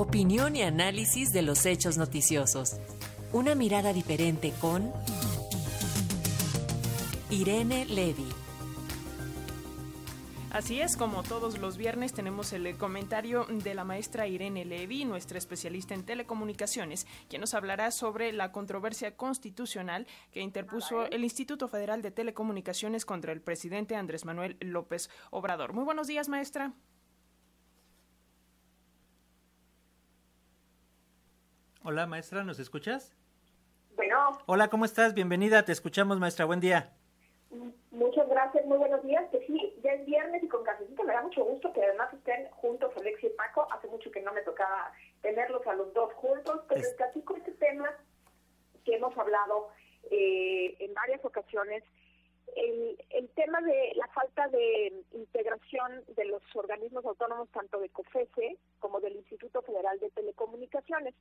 [0.00, 2.78] Opinión y análisis de los hechos noticiosos.
[3.34, 4.90] Una mirada diferente con
[7.28, 8.24] Irene Levy.
[10.52, 15.36] Así es, como todos los viernes tenemos el comentario de la maestra Irene Levy, nuestra
[15.36, 22.00] especialista en telecomunicaciones, quien nos hablará sobre la controversia constitucional que interpuso el Instituto Federal
[22.00, 25.74] de Telecomunicaciones contra el presidente Andrés Manuel López Obrador.
[25.74, 26.72] Muy buenos días, maestra.
[31.82, 33.16] Hola, maestra, ¿nos escuchas?
[33.96, 34.38] Bueno.
[34.44, 35.14] Hola, ¿cómo estás?
[35.14, 36.44] Bienvenida, te escuchamos, maestra.
[36.44, 36.92] Buen día.
[37.90, 39.24] Muchas gracias, muy buenos días.
[39.30, 42.50] Que sí, ya es viernes y con cafecito me da mucho gusto que además estén
[42.50, 43.66] juntos Alexia y Paco.
[43.72, 47.52] Hace mucho que no me tocaba tenerlos a los dos juntos, pero les platico este
[47.52, 47.88] tema
[48.84, 49.70] que hemos hablado
[50.10, 51.82] eh, en varias ocasiones.
[52.56, 58.58] El, el tema de la falta de integración de los organismos autónomos, tanto de COFESE
[58.80, 61.14] como del Instituto Federal de Telecomunicaciones.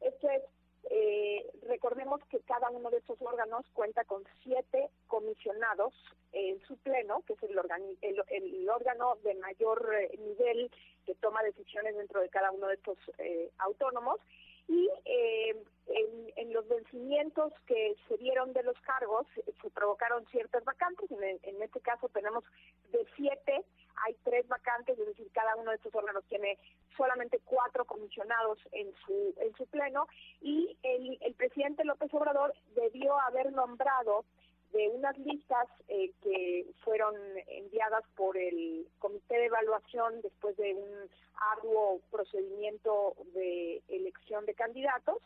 [0.00, 0.42] Esto es
[0.88, 5.92] eh, recordemos que cada uno de estos órganos cuenta con siete comisionados
[6.32, 10.70] en su pleno, que es el, el, órgano de mayor eh, nivel
[11.04, 14.20] que toma decisiones dentro de cada uno de estos eh, autónomos.
[14.68, 19.24] Y en, en, los vencimientos que se dieron de los cargos
[19.62, 21.08] se provocaron ciertas vacantes.
[21.12, 22.42] En, en este caso tenemos
[22.90, 23.64] de siete
[24.04, 26.58] hay tres vacantes, es decir, cada uno de estos órganos tiene
[26.96, 30.06] solamente cuatro comisionados en su, en su pleno
[30.40, 34.24] y el, el presidente López Obrador debió haber nombrado
[34.72, 37.14] de unas listas eh, que fueron
[37.46, 41.10] enviadas por el Comité de Evaluación después de un
[41.52, 45.18] arduo procedimiento de elección de candidatos.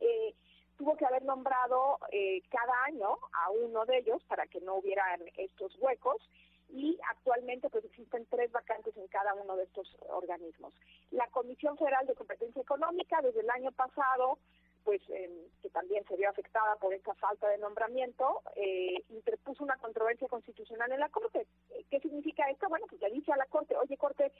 [0.00, 0.34] Eh,
[0.76, 5.20] tuvo que haber nombrado eh, cada año a uno de ellos para que no hubieran
[5.36, 6.20] estos huecos
[6.68, 10.74] y actualmente pues existen tres vacantes en cada uno de estos organismos.
[11.10, 14.38] La Comisión Federal de Competencia Económica desde el año pasado
[14.86, 20.28] pues que también se vio afectada por esta falta de nombramiento, eh, interpuso una controversia
[20.28, 21.44] constitucional en la Corte.
[21.90, 22.68] ¿Qué significa esto?
[22.68, 24.30] Bueno, pues le dice a la Corte, oye Corte,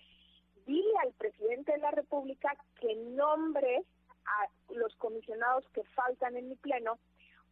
[0.65, 3.83] dile al presidente de la República que nombre
[4.25, 6.97] a los comisionados que faltan en mi pleno,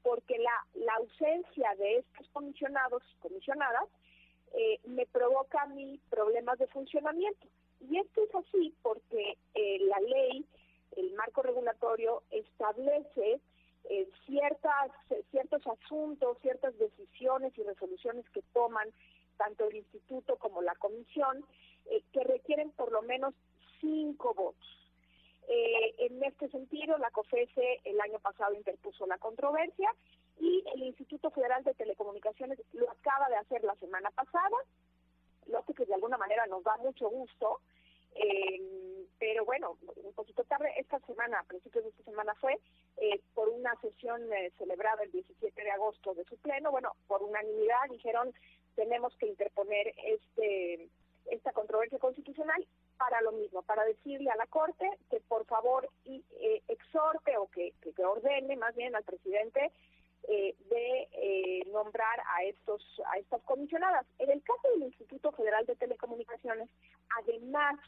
[0.05, 3.89] porque la, la ausencia de estos comisionados, comisionadas,
[4.57, 7.47] eh, me provoca a mí problemas de funcionamiento.
[7.81, 10.47] Y esto es así porque eh, la ley,
[10.97, 13.41] el marco regulatorio, establece
[13.91, 14.93] eh, ciertas,
[15.31, 18.89] ciertos asuntos, ciertas decisiones y resoluciones que toman
[19.37, 21.45] tanto el instituto como la comisión,
[22.13, 23.35] que requieren por lo menos
[23.81, 24.91] cinco votos.
[25.49, 29.91] en este sentido, la COFESE el año pasado interpuso la controversia
[30.41, 34.57] y el Instituto Federal de Telecomunicaciones lo acaba de hacer la semana pasada,
[35.47, 37.61] lo que de alguna manera nos da mucho gusto,
[38.15, 42.59] eh, pero bueno, un poquito tarde, esta semana, a principios de esta semana fue,
[42.97, 47.23] eh, por una sesión eh, celebrada el 17 de agosto de su pleno, bueno, por
[47.23, 48.33] unanimidad dijeron
[48.77, 50.89] tenemos que interponer este
[51.31, 52.67] esta controversia constitucional
[52.99, 56.23] para lo mismo, para decirle a la Corte que por favor y,
[56.69, 57.73] exhorte o que
[58.05, 59.73] ordene más bien al presidente
[60.29, 64.07] eh, de eh, nombrar a estos a estas comisionadas.
[64.19, 66.69] En el caso del Instituto Federal de Telecomunicaciones,
[67.23, 67.79] además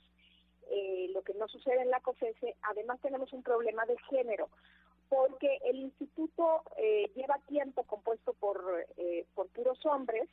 [0.71, 4.49] eh, lo que no sucede en la COFESE, además tenemos un problema de género,
[5.09, 6.63] porque el instituto
[7.15, 8.87] lleva tiempo compuesto por
[9.35, 10.29] por puros hombres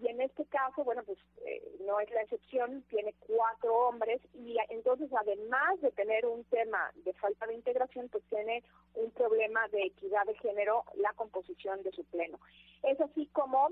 [0.00, 4.56] y en este caso, bueno, pues eh, no es la excepción, tiene cuatro hombres y
[4.68, 8.62] entonces además de tener un tema de falta de integración, pues tiene
[8.98, 12.38] un problema de equidad de género la composición de su pleno.
[12.82, 13.68] Es así como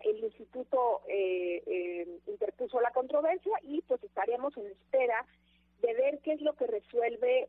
[0.00, 5.24] el instituto eh, eh, interpuso la controversia y pues estaremos en espera
[5.80, 7.48] de ver qué es lo que resuelve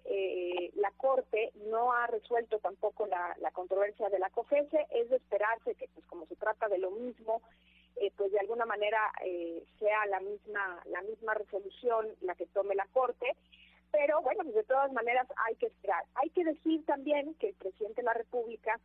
[0.76, 1.52] la Corte.
[1.68, 6.06] No ha resuelto tampoco la, la controversia de la COFESE, es de esperarse que pues
[6.08, 7.42] como se trata de lo mismo,
[7.98, 12.76] eh, pues de alguna manera eh, sea la misma la misma resolución la que tome
[12.76, 13.38] la corte
[13.96, 16.04] pero bueno pues de todas maneras hay que esperar.
[16.16, 18.80] Hay que decir también que el presidente de la república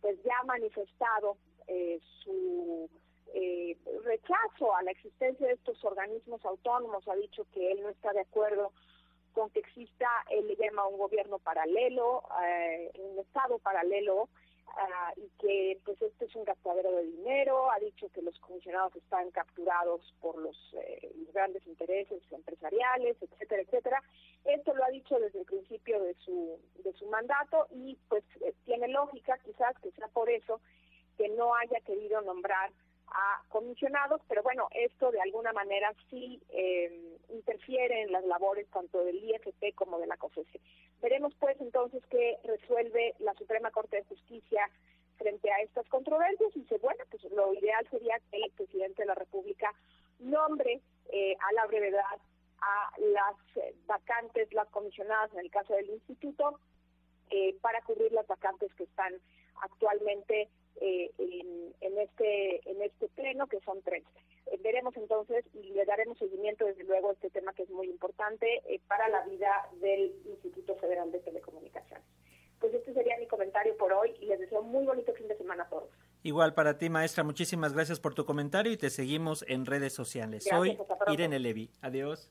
[0.00, 1.36] pues ya ha manifestado
[1.68, 2.88] eh, su
[4.04, 7.06] rechazo a la existencia de estos organismos autónomos.
[7.06, 8.72] Ha dicho que él no está de acuerdo
[9.32, 12.22] con que exista él le llama un gobierno paralelo
[12.98, 14.28] un estado paralelo
[14.68, 18.94] Ah, y que pues este es un gastadero de dinero, ha dicho que los comisionados
[18.96, 24.02] están capturados por los, eh, grandes intereses empresariales, etcétera, etcétera.
[24.44, 28.52] Esto lo ha dicho desde el principio de su, de su mandato y pues eh,
[28.64, 30.60] tiene lógica quizás que sea por eso
[31.16, 32.70] que no haya querido nombrar
[33.08, 39.04] a comisionados, pero bueno, esto de alguna manera sí eh, interfiere en las labores tanto
[39.04, 40.60] del IFP como de la COFESE.
[41.00, 44.68] Veremos pues entonces qué resuelve la Suprema Corte de Justicia
[45.18, 49.06] frente a estas controversias y dice, bueno, pues lo ideal sería que el presidente de
[49.06, 49.72] la República
[50.18, 50.80] nombre
[51.66, 52.18] eh, brevedad
[52.60, 56.58] a las eh, vacantes, las comisionadas en el caso del instituto,
[57.30, 59.14] eh, para cubrir las vacantes que están
[59.62, 60.48] actualmente
[60.78, 64.04] en, en, este en este pleno, que son tres.
[64.60, 68.62] veremos entonces y le daremos seguimiento, desde luego, a este tema que es muy importante
[68.86, 72.04] para la vida del Instituto Federal de Telecomunicaciones.
[72.60, 75.64] Pues este sería mi comentario por hoy y les deseo muy bonito fin de semana
[75.64, 75.90] a todos.
[76.22, 80.44] Igual para ti, maestra, muchísimas gracias por tu comentario y te seguimos en redes sociales.
[80.48, 81.70] Soy Irene Levi.
[81.82, 82.28] Adiós.